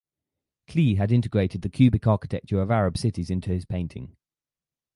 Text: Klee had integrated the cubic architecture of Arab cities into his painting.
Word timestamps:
Klee 0.67 0.97
had 0.97 1.11
integrated 1.11 1.61
the 1.61 1.69
cubic 1.69 2.07
architecture 2.07 2.59
of 2.59 2.71
Arab 2.71 2.97
cities 2.97 3.29
into 3.29 3.51
his 3.51 3.65
painting. 3.65 4.15